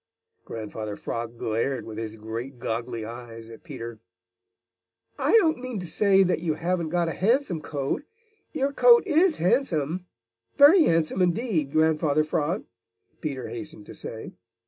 Grandfather 0.45 0.95
Frog 0.95 1.37
glared 1.37 1.85
with 1.85 1.99
his 1.99 2.15
great, 2.15 2.57
goggly 2.57 3.05
eyes 3.05 3.51
at 3.51 3.61
Peter. 3.63 3.99
"I 5.19 5.33
didn't 5.33 5.59
mean 5.59 5.79
to 5.79 5.85
say 5.85 6.23
that 6.23 6.39
you 6.39 6.55
haven't 6.55 6.89
got 6.89 7.07
a 7.07 7.11
handsome 7.13 7.61
coat. 7.61 8.01
Your 8.51 8.73
coat 8.73 9.05
is 9.05 9.37
handsome, 9.37 10.07
very 10.57 10.85
handsome 10.85 11.21
indeed, 11.21 11.71
Grandfather 11.71 12.23
Frog," 12.23 12.65
Peter 13.19 13.49
hastened 13.49 13.85
to 13.85 13.93
say. 13.93 14.31